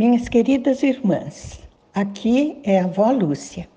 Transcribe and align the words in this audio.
Minhas 0.00 0.30
queridas 0.30 0.82
irmãs, 0.82 1.60
aqui 1.92 2.58
é 2.64 2.80
a 2.80 2.84
avó 2.84 3.10
Lúcia 3.10 3.68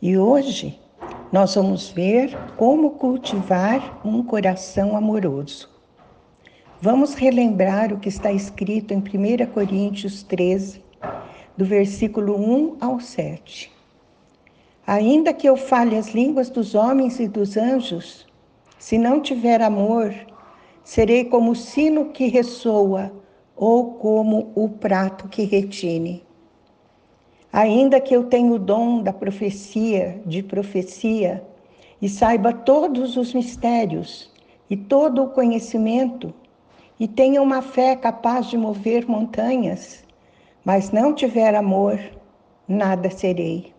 e 0.00 0.16
hoje 0.16 0.80
nós 1.30 1.54
vamos 1.56 1.90
ver 1.90 2.34
como 2.56 2.92
cultivar 2.92 4.00
um 4.02 4.22
coração 4.22 4.96
amoroso. 4.96 5.68
Vamos 6.80 7.12
relembrar 7.12 7.92
o 7.92 8.00
que 8.00 8.08
está 8.08 8.32
escrito 8.32 8.94
em 8.94 8.96
1 8.96 9.52
Coríntios 9.52 10.22
13, 10.22 10.82
do 11.54 11.66
versículo 11.66 12.34
1 12.34 12.78
ao 12.80 12.98
7. 12.98 13.70
Ainda 14.86 15.34
que 15.34 15.46
eu 15.46 15.58
fale 15.58 15.98
as 15.98 16.14
línguas 16.14 16.48
dos 16.48 16.74
homens 16.74 17.20
e 17.20 17.28
dos 17.28 17.58
anjos, 17.58 18.26
se 18.78 18.96
não 18.96 19.20
tiver 19.20 19.60
amor, 19.60 20.14
serei 20.82 21.26
como 21.26 21.50
o 21.50 21.54
sino 21.54 22.06
que 22.06 22.26
ressoa 22.26 23.12
ou 23.56 23.94
como 23.94 24.52
o 24.54 24.68
prato 24.68 25.28
que 25.28 25.44
retine. 25.44 26.22
Ainda 27.50 27.98
que 28.00 28.14
eu 28.14 28.24
tenha 28.24 28.52
o 28.52 28.58
dom 28.58 29.02
da 29.02 29.12
profecia, 29.12 30.20
de 30.26 30.42
profecia, 30.42 31.42
e 32.00 32.08
saiba 32.08 32.52
todos 32.52 33.16
os 33.16 33.32
mistérios 33.32 34.30
e 34.68 34.76
todo 34.76 35.24
o 35.24 35.30
conhecimento, 35.30 36.34
e 37.00 37.08
tenha 37.08 37.40
uma 37.40 37.62
fé 37.62 37.96
capaz 37.96 38.46
de 38.46 38.58
mover 38.58 39.08
montanhas, 39.08 40.04
mas 40.64 40.90
não 40.90 41.14
tiver 41.14 41.54
amor, 41.54 41.98
nada 42.68 43.08
serei. 43.10 43.72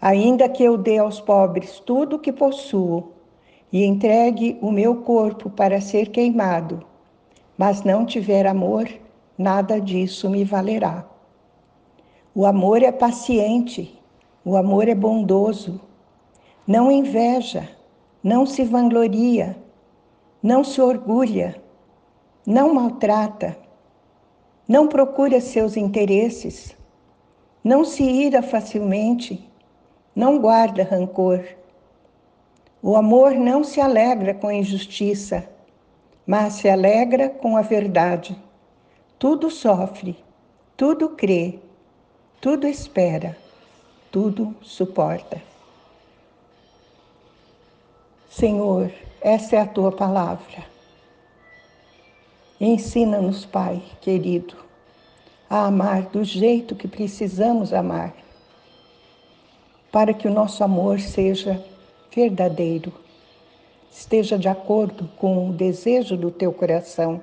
Ainda 0.00 0.48
que 0.48 0.62
eu 0.62 0.76
dê 0.76 0.98
aos 0.98 1.20
pobres 1.20 1.80
tudo 1.80 2.16
o 2.16 2.18
que 2.18 2.32
possuo 2.32 3.12
e 3.72 3.84
entregue 3.84 4.58
o 4.60 4.72
meu 4.72 4.96
corpo 5.02 5.48
para 5.48 5.80
ser 5.80 6.08
queimado, 6.08 6.89
mas 7.60 7.82
não 7.82 8.06
tiver 8.06 8.46
amor, 8.46 8.88
nada 9.36 9.78
disso 9.78 10.30
me 10.30 10.44
valerá. 10.44 11.04
O 12.34 12.46
amor 12.46 12.82
é 12.82 12.90
paciente, 12.90 14.02
o 14.42 14.56
amor 14.56 14.88
é 14.88 14.94
bondoso, 14.94 15.78
não 16.66 16.90
inveja, 16.90 17.68
não 18.24 18.46
se 18.46 18.64
vangloria, 18.64 19.58
não 20.42 20.64
se 20.64 20.80
orgulha, 20.80 21.62
não 22.46 22.72
maltrata 22.72 23.54
não 24.66 24.86
procura 24.86 25.38
seus 25.38 25.76
interesses, 25.76 26.74
não 27.62 27.84
se 27.84 28.04
ira 28.04 28.40
facilmente, 28.40 29.46
não 30.16 30.38
guarda 30.38 30.82
rancor. 30.82 31.44
O 32.80 32.96
amor 32.96 33.32
não 33.34 33.62
se 33.62 33.82
alegra 33.82 34.32
com 34.32 34.46
a 34.46 34.54
injustiça, 34.54 35.46
mas 36.30 36.52
se 36.52 36.68
alegra 36.68 37.28
com 37.28 37.56
a 37.56 37.60
verdade. 37.60 38.40
Tudo 39.18 39.50
sofre, 39.50 40.16
tudo 40.76 41.08
crê, 41.08 41.58
tudo 42.40 42.68
espera, 42.68 43.36
tudo 44.12 44.54
suporta. 44.62 45.42
Senhor, 48.28 48.92
essa 49.20 49.56
é 49.56 49.58
a 49.58 49.66
tua 49.66 49.90
palavra. 49.90 50.64
Ensina-nos, 52.60 53.44
Pai 53.44 53.82
querido, 54.00 54.54
a 55.50 55.66
amar 55.66 56.02
do 56.10 56.22
jeito 56.22 56.76
que 56.76 56.86
precisamos 56.86 57.72
amar, 57.72 58.14
para 59.90 60.14
que 60.14 60.28
o 60.28 60.32
nosso 60.32 60.62
amor 60.62 61.00
seja 61.00 61.60
verdadeiro, 62.14 62.92
esteja 63.90 64.38
de 64.38 64.48
acordo 64.48 65.08
com 65.16 65.48
o 65.48 65.52
desejo 65.52 66.16
do 66.16 66.30
teu 66.30 66.52
coração. 66.52 67.20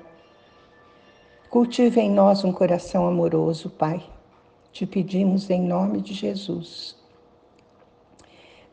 Cultive 1.50 2.00
em 2.00 2.10
nós 2.10 2.44
um 2.44 2.52
coração 2.52 3.06
amoroso, 3.06 3.70
Pai. 3.70 4.04
Te 4.70 4.86
pedimos 4.86 5.48
em 5.48 5.62
nome 5.62 6.00
de 6.02 6.12
Jesus. 6.12 6.94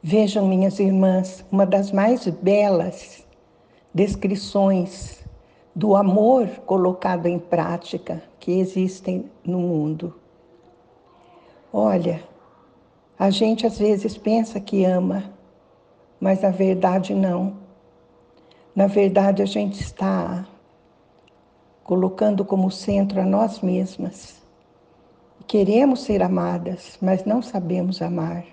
Vejam, 0.03 0.45
minhas 0.47 0.77
irmãs, 0.79 1.43
uma 1.51 1.65
das 1.65 1.91
mais 1.91 2.27
belas 2.27 3.25
descrições 3.93 5.25
do 5.73 5.95
amor 5.95 6.47
colocado 6.65 7.25
em 7.27 7.39
prática 7.39 8.21
que 8.39 8.51
existem 8.51 9.31
no 9.43 9.59
mundo. 9.59 10.13
Olha, 11.71 12.21
a 13.17 13.29
gente 13.29 13.65
às 13.65 13.79
vezes 13.79 14.17
pensa 14.17 14.59
que 14.59 14.85
ama, 14.85 15.33
mas 16.19 16.41
na 16.41 16.49
verdade 16.49 17.15
não. 17.15 17.64
Na 18.75 18.87
verdade, 18.87 19.41
a 19.41 19.45
gente 19.45 19.79
está 19.79 20.45
colocando 21.81 22.43
como 22.43 22.69
centro 22.69 23.21
a 23.21 23.25
nós 23.25 23.61
mesmas. 23.61 24.41
Queremos 25.47 26.01
ser 26.01 26.21
amadas, 26.21 26.97
mas 27.01 27.23
não 27.23 27.41
sabemos 27.41 28.01
amar. 28.01 28.43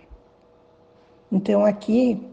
Então, 1.31 1.65
aqui 1.65 2.25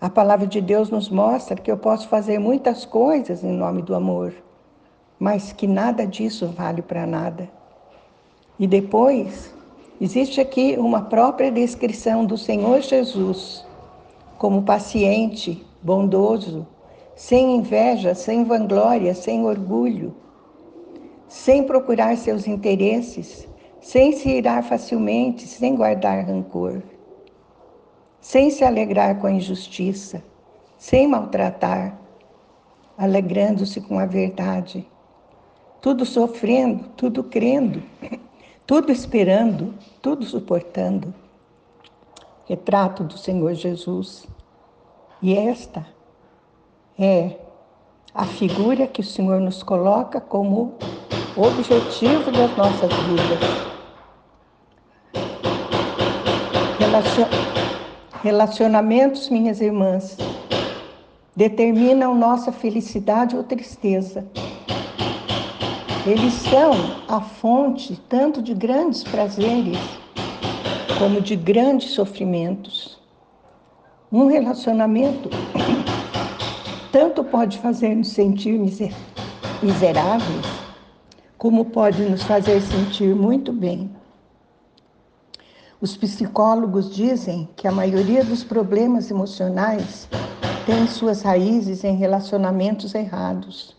a 0.00 0.10
palavra 0.10 0.48
de 0.48 0.60
Deus 0.60 0.90
nos 0.90 1.08
mostra 1.08 1.54
que 1.54 1.70
eu 1.70 1.76
posso 1.76 2.08
fazer 2.08 2.40
muitas 2.40 2.84
coisas 2.84 3.44
em 3.44 3.52
nome 3.52 3.82
do 3.82 3.94
amor, 3.94 4.34
mas 5.16 5.52
que 5.52 5.66
nada 5.66 6.06
disso 6.06 6.48
vale 6.48 6.82
para 6.82 7.06
nada. 7.06 7.48
E 8.58 8.66
depois, 8.66 9.54
existe 10.00 10.40
aqui 10.40 10.76
uma 10.76 11.02
própria 11.02 11.52
descrição 11.52 12.24
do 12.24 12.36
Senhor 12.36 12.80
Jesus 12.80 13.64
como 14.38 14.62
paciente, 14.62 15.64
bondoso, 15.82 16.66
sem 17.18 17.56
inveja, 17.56 18.14
sem 18.14 18.44
vanglória, 18.44 19.14
sem 19.14 19.44
orgulho, 19.44 20.14
sem 21.28 21.64
procurar 21.64 22.16
seus 22.16 22.46
interesses, 22.46 23.46
sem 23.80 24.12
se 24.12 24.30
irar 24.30 24.62
facilmente, 24.62 25.46
sem 25.46 25.76
guardar 25.76 26.24
rancor 26.24 26.82
sem 28.20 28.50
se 28.50 28.64
alegrar 28.64 29.18
com 29.20 29.26
a 29.26 29.32
injustiça, 29.32 30.22
sem 30.76 31.06
maltratar, 31.06 31.98
alegrando-se 32.96 33.80
com 33.80 33.98
a 33.98 34.06
verdade, 34.06 34.86
tudo 35.80 36.04
sofrendo, 36.04 36.88
tudo 36.96 37.22
crendo, 37.24 37.82
tudo 38.66 38.90
esperando, 38.90 39.74
tudo 40.02 40.24
suportando. 40.24 41.14
Retrato 42.46 43.04
do 43.04 43.16
Senhor 43.16 43.54
Jesus. 43.54 44.26
E 45.22 45.34
esta 45.34 45.86
é 46.98 47.36
a 48.12 48.24
figura 48.24 48.86
que 48.86 49.00
o 49.00 49.04
Senhor 49.04 49.40
nos 49.40 49.62
coloca 49.62 50.20
como 50.20 50.74
objetivo 51.36 52.32
das 52.32 52.56
nossas 52.56 52.90
vidas. 52.92 53.68
Relacion 56.78 57.26
Relacionamentos, 58.20 59.30
minhas 59.30 59.60
irmãs, 59.60 60.16
determinam 61.36 62.16
nossa 62.16 62.50
felicidade 62.50 63.36
ou 63.36 63.44
tristeza. 63.44 64.26
Eles 66.04 66.32
são 66.32 66.72
a 67.06 67.20
fonte 67.20 67.94
tanto 68.08 68.42
de 68.42 68.54
grandes 68.54 69.04
prazeres 69.04 69.78
como 70.98 71.20
de 71.20 71.36
grandes 71.36 71.92
sofrimentos. 71.92 72.98
Um 74.10 74.26
relacionamento 74.26 75.30
tanto 76.98 77.22
pode 77.22 77.58
fazer-nos 77.58 78.08
sentir 78.08 78.58
miseráveis, 79.62 80.46
como 81.36 81.66
pode 81.66 82.02
nos 82.02 82.24
fazer 82.24 82.60
sentir 82.60 83.14
muito 83.14 83.52
bem. 83.52 83.88
Os 85.80 85.96
psicólogos 85.96 86.92
dizem 86.92 87.48
que 87.54 87.68
a 87.68 87.70
maioria 87.70 88.24
dos 88.24 88.42
problemas 88.42 89.12
emocionais 89.12 90.08
tem 90.66 90.88
suas 90.88 91.22
raízes 91.22 91.84
em 91.84 91.94
relacionamentos 91.94 92.92
errados. 92.96 93.76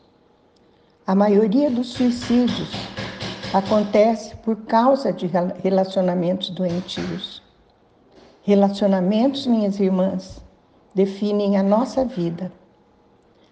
A 1.05 1.13
maioria 1.13 1.69
dos 1.69 1.89
suicídios 1.89 2.71
acontece 3.53 4.33
por 4.37 4.55
causa 4.61 5.11
de 5.11 5.29
relacionamentos 5.61 6.51
doentios. 6.51 7.43
Relacionamentos, 8.43 9.45
minhas 9.45 9.77
irmãs, 9.77 10.41
definem 10.95 11.57
a 11.57 11.63
nossa 11.63 12.05
vida. 12.05 12.49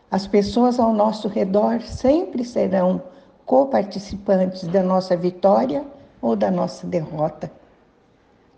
As 0.10 0.26
pessoas 0.26 0.80
ao 0.80 0.94
nosso 0.94 1.28
redor 1.28 1.82
sempre 1.82 2.46
serão 2.46 3.02
coparticipantes 3.46 4.64
da 4.68 4.82
nossa 4.82 5.18
vitória 5.18 5.86
ou 6.22 6.36
da 6.36 6.50
nossa 6.50 6.88
derrota. 6.88 7.52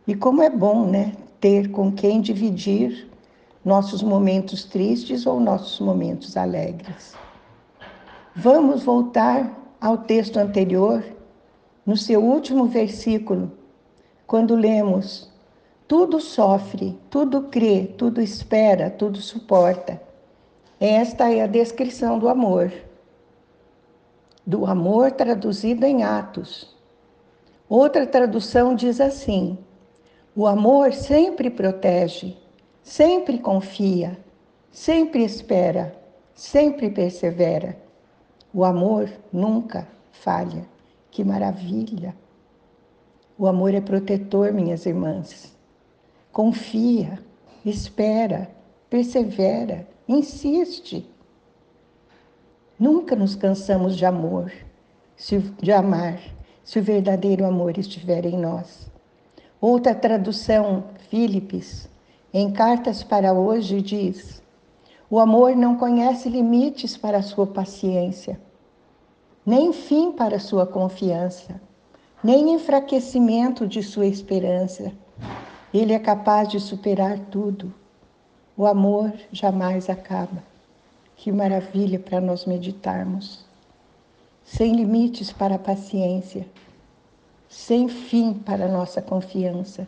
E 0.08 0.16
como 0.16 0.42
é 0.42 0.50
bom, 0.50 0.86
né, 0.86 1.14
ter 1.40 1.72
com 1.72 1.92
quem 1.92 2.22
dividir 2.22 3.10
nossos 3.64 4.02
momentos 4.02 4.64
tristes 4.64 5.26
ou 5.26 5.40
nossos 5.40 5.80
momentos 5.80 6.38
alegres. 6.38 7.16
Vamos 8.36 8.84
voltar 8.84 9.52
ao 9.82 9.98
texto 9.98 10.38
anterior, 10.38 11.04
no 11.86 11.98
seu 11.98 12.24
último 12.24 12.66
versículo, 12.66 13.52
quando 14.28 14.56
lemos: 14.56 15.32
Tudo 15.88 16.20
sofre, 16.20 16.98
tudo 17.10 17.44
crê, 17.44 17.88
tudo 17.98 18.22
espera, 18.22 18.90
tudo 18.90 19.20
suporta. 19.20 20.09
Esta 20.80 21.32
é 21.32 21.42
a 21.42 21.48
descrição 21.48 22.18
do 22.18 22.30
amor. 22.30 22.72
Do 24.46 24.66
amor 24.66 25.12
traduzido 25.12 25.86
em 25.86 26.04
atos, 26.04 26.76
Outra 27.70 28.08
tradução 28.08 28.74
diz 28.74 29.00
assim: 29.00 29.56
o 30.36 30.48
amor 30.48 30.92
sempre 30.92 31.52
protege, 31.52 32.36
sempre 32.82 33.38
confia, 33.38 34.18
sempre 34.72 35.24
espera, 35.24 35.96
sempre 36.34 36.90
persevera. 36.90 37.78
O 38.52 38.66
amor 38.66 39.08
nunca 39.32 39.88
falha. 40.12 40.66
Que 41.12 41.24
maravilha! 41.24 42.16
O 43.38 43.46
amor 43.46 43.74
é 43.76 43.82
protetor, 43.82 44.52
minhas 44.52 44.86
irmãs. 44.88 45.56
Confia, 46.32 47.20
espera, 47.64 48.50
persevera, 48.90 49.88
insiste. 50.10 51.08
Nunca 52.80 53.16
nos 53.16 53.36
cansamos 53.36 53.96
de 53.96 54.06
amor, 54.06 54.52
de 55.62 55.72
amar, 55.72 56.20
se 56.64 56.80
o 56.80 56.84
verdadeiro 56.84 57.46
amor 57.46 57.78
estiver 57.78 58.26
em 58.26 58.36
nós. 58.36 58.90
Outra 59.62 59.94
tradução, 59.94 60.86
Philips, 61.10 61.88
em 62.34 62.52
Cartas 62.52 63.04
para 63.04 63.34
Hoje, 63.34 63.82
diz: 63.84 64.42
O 65.12 65.20
amor 65.20 65.56
não 65.56 65.76
conhece 65.76 66.28
limites 66.28 66.98
para 66.98 67.20
a 67.20 67.24
sua 67.24 67.46
paciência, 67.46 68.40
nem 69.46 69.72
fim 69.72 70.12
para 70.12 70.38
a 70.38 70.40
sua 70.40 70.66
confiança, 70.66 71.62
nem 72.24 72.54
enfraquecimento 72.54 73.68
de 73.68 73.84
sua 73.84 74.08
esperança. 74.08 74.92
Ele 75.72 75.94
é 75.94 76.00
capaz 76.00 76.48
de 76.48 76.60
superar 76.60 77.20
tudo. 77.30 77.72
O 78.60 78.66
amor 78.66 79.14
jamais 79.32 79.90
acaba. 79.90 80.44
Que 81.16 81.32
maravilha 81.32 81.98
para 81.98 82.20
nós 82.20 82.46
meditarmos. 82.46 83.46
Sem 84.44 84.76
limites 84.76 85.32
para 85.32 85.56
a 85.56 85.58
paciência, 85.58 86.46
sem 87.48 87.88
fim 87.88 88.34
para 88.34 88.66
a 88.66 88.68
nossa 88.68 89.02
confiança, 89.02 89.88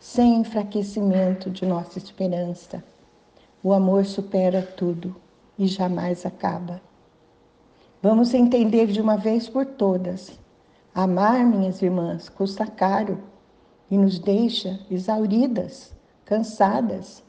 sem 0.00 0.40
enfraquecimento 0.40 1.48
de 1.48 1.64
nossa 1.64 1.96
esperança. 1.96 2.82
O 3.62 3.72
amor 3.72 4.04
supera 4.04 4.62
tudo 4.62 5.14
e 5.56 5.68
jamais 5.68 6.26
acaba. 6.26 6.82
Vamos 8.02 8.34
entender 8.34 8.88
de 8.88 9.00
uma 9.00 9.16
vez 9.16 9.48
por 9.48 9.64
todas. 9.64 10.36
Amar, 10.92 11.46
minhas 11.46 11.80
irmãs, 11.80 12.28
custa 12.28 12.66
caro 12.66 13.20
e 13.88 13.96
nos 13.96 14.18
deixa 14.18 14.80
exauridas, 14.90 15.94
cansadas, 16.24 17.22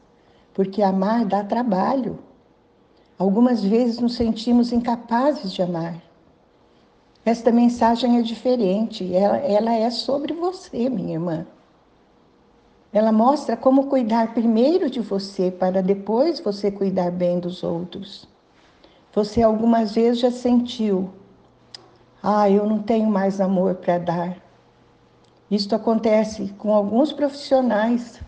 porque 0.54 0.82
amar 0.82 1.26
dá 1.26 1.44
trabalho 1.44 2.18
Algumas 3.16 3.62
vezes 3.62 4.00
nos 4.00 4.16
sentimos 4.16 4.72
incapazes 4.72 5.52
de 5.52 5.62
amar. 5.62 6.02
Esta 7.24 7.52
mensagem 7.52 8.18
é 8.18 8.22
diferente, 8.22 9.14
ela, 9.14 9.36
ela 9.38 9.72
é 9.72 9.88
sobre 9.88 10.32
você, 10.34 10.90
minha 10.90 11.14
irmã. 11.14 11.46
Ela 12.92 13.12
mostra 13.12 13.56
como 13.56 13.86
cuidar 13.86 14.34
primeiro 14.34 14.90
de 14.90 15.00
você 15.00 15.50
para 15.50 15.80
depois 15.80 16.40
você 16.40 16.70
cuidar 16.70 17.10
bem 17.10 17.38
dos 17.38 17.62
outros. 17.62 18.28
Você 19.12 19.42
algumas 19.42 19.94
vezes 19.94 20.20
já 20.20 20.30
sentiu, 20.30 21.10
ah, 22.22 22.50
eu 22.50 22.66
não 22.66 22.80
tenho 22.82 23.08
mais 23.08 23.40
amor 23.40 23.76
para 23.76 23.98
dar. 23.98 24.36
Isto 25.48 25.76
acontece 25.76 26.52
com 26.58 26.74
alguns 26.74 27.12
profissionais 27.12 28.20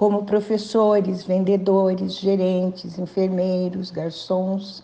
como 0.00 0.24
professores, 0.24 1.24
vendedores, 1.24 2.14
gerentes, 2.14 2.98
enfermeiros, 2.98 3.90
garçons 3.90 4.82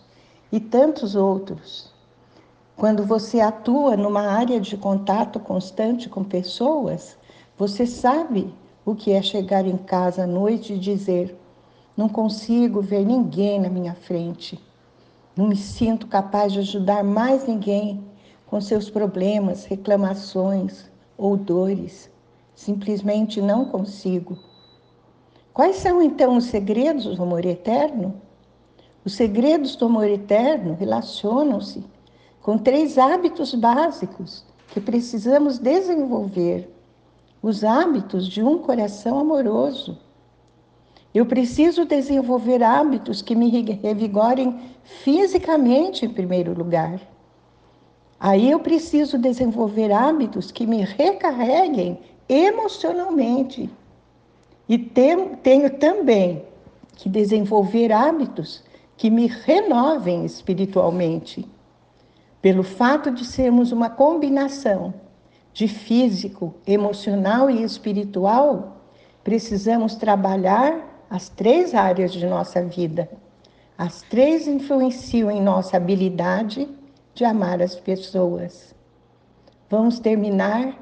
e 0.51 0.59
tantos 0.59 1.15
outros. 1.15 1.91
Quando 2.75 3.03
você 3.03 3.41
atua 3.41 3.97
numa 3.97 4.21
área 4.21 4.61
de 4.61 4.77
contato 4.77 5.39
constante 5.39 6.07
com 6.07 6.23
pessoas, 6.23 7.17
você 7.57 7.87
sabe 7.87 8.53
o 8.85 8.93
que 8.93 9.11
é 9.11 9.19
chegar 9.23 9.65
em 9.65 9.75
casa 9.75 10.25
à 10.25 10.27
noite 10.27 10.73
e 10.73 10.77
dizer: 10.77 11.35
não 11.97 12.07
consigo 12.07 12.79
ver 12.79 13.03
ninguém 13.03 13.59
na 13.59 13.69
minha 13.69 13.95
frente. 13.95 14.63
Não 15.35 15.47
me 15.47 15.55
sinto 15.55 16.05
capaz 16.05 16.53
de 16.53 16.59
ajudar 16.59 17.03
mais 17.03 17.47
ninguém 17.47 18.05
com 18.45 18.61
seus 18.61 18.87
problemas, 18.87 19.65
reclamações 19.65 20.85
ou 21.17 21.35
dores. 21.35 22.07
Simplesmente 22.53 23.41
não 23.41 23.65
consigo. 23.65 24.37
Quais 25.57 25.77
são 25.77 26.03
então 26.03 26.37
os 26.37 26.43
segredos 26.43 27.17
do 27.17 27.23
amor 27.23 27.43
eterno? 27.43 28.21
Os 29.03 29.15
segredos 29.15 29.75
do 29.75 29.87
amor 29.87 30.07
eterno 30.07 30.77
relacionam-se 30.79 31.83
com 32.43 32.59
três 32.59 32.99
hábitos 32.99 33.55
básicos 33.55 34.45
que 34.67 34.79
precisamos 34.79 35.57
desenvolver. 35.57 36.71
Os 37.41 37.63
hábitos 37.63 38.27
de 38.27 38.43
um 38.43 38.59
coração 38.59 39.17
amoroso. 39.17 39.97
Eu 41.11 41.25
preciso 41.25 41.85
desenvolver 41.85 42.61
hábitos 42.61 43.23
que 43.23 43.35
me 43.35 43.49
revigorem 43.49 44.59
fisicamente, 44.83 46.05
em 46.05 46.09
primeiro 46.09 46.53
lugar. 46.55 47.01
Aí 48.19 48.51
eu 48.51 48.59
preciso 48.59 49.17
desenvolver 49.17 49.91
hábitos 49.91 50.51
que 50.51 50.67
me 50.67 50.83
recarreguem 50.83 51.99
emocionalmente. 52.29 53.67
E 54.67 54.77
tenho 54.77 55.69
também 55.79 56.43
que 56.95 57.07
desenvolver 57.07 57.91
hábitos 57.91 58.63
que 58.97 59.09
me 59.09 59.27
renovem 59.27 60.25
espiritualmente. 60.25 61.47
Pelo 62.41 62.63
fato 62.63 63.11
de 63.11 63.23
sermos 63.23 63.71
uma 63.71 63.89
combinação 63.89 64.93
de 65.53 65.67
físico, 65.67 66.53
emocional 66.65 67.49
e 67.49 67.63
espiritual, 67.63 68.81
precisamos 69.23 69.95
trabalhar 69.95 71.05
as 71.09 71.29
três 71.29 71.73
áreas 71.73 72.11
de 72.11 72.25
nossa 72.25 72.61
vida. 72.61 73.09
As 73.77 74.01
três 74.01 74.47
influenciam 74.47 75.29
em 75.31 75.41
nossa 75.41 75.77
habilidade 75.77 76.67
de 77.13 77.23
amar 77.23 77.61
as 77.61 77.75
pessoas. 77.75 78.75
Vamos 79.69 79.99
terminar 79.99 80.77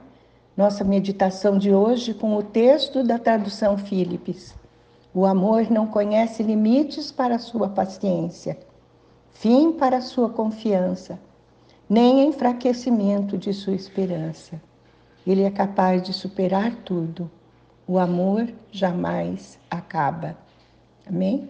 nossa 0.56 0.84
meditação 0.84 1.58
de 1.58 1.74
hoje 1.74 2.14
com 2.14 2.36
o 2.36 2.44
texto 2.44 3.04
da 3.04 3.20
tradução 3.20 3.78
Philips. 3.78 4.56
O 5.14 5.26
amor 5.26 5.70
não 5.70 5.88
conhece 5.88 6.44
limites 6.44 7.12
para 7.12 7.40
sua 7.40 7.70
paciência, 7.70 8.58
fim 9.34 9.72
para 9.72 10.02
sua 10.02 10.30
confiança, 10.30 11.20
nem 11.90 12.28
enfraquecimento 12.28 13.38
de 13.38 13.54
sua 13.54 13.74
esperança. 13.74 14.62
Ele 15.26 15.44
é 15.44 15.50
capaz 15.50 16.04
de 16.04 16.14
superar 16.14 16.76
tudo. 16.84 17.30
O 17.88 17.98
amor 17.98 18.48
jamais 18.72 19.60
acaba. 19.70 20.38
Amém? 21.08 21.50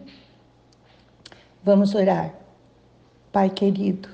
Vamos 1.63 1.95
orar. 1.95 2.33
Pai 3.31 3.49
querido, 3.49 4.09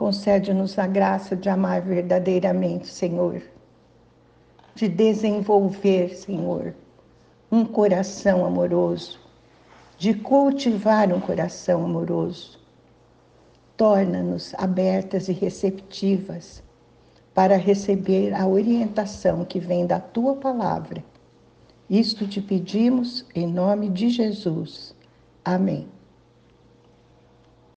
Concede-nos 0.00 0.78
a 0.78 0.86
graça 0.86 1.36
de 1.36 1.50
amar 1.50 1.82
verdadeiramente, 1.82 2.86
Senhor, 2.86 3.42
de 4.74 4.88
desenvolver, 4.88 6.14
Senhor, 6.14 6.74
um 7.52 7.66
coração 7.66 8.46
amoroso, 8.46 9.20
de 9.98 10.14
cultivar 10.14 11.12
um 11.12 11.20
coração 11.20 11.84
amoroso. 11.84 12.58
Torna-nos 13.76 14.54
abertas 14.54 15.28
e 15.28 15.32
receptivas 15.32 16.62
para 17.34 17.58
receber 17.58 18.32
a 18.32 18.46
orientação 18.46 19.44
que 19.44 19.60
vem 19.60 19.86
da 19.86 20.00
tua 20.00 20.34
palavra. 20.34 21.04
Isto 21.90 22.26
te 22.26 22.40
pedimos 22.40 23.26
em 23.34 23.46
nome 23.46 23.90
de 23.90 24.08
Jesus. 24.08 24.94
Amém. 25.44 25.86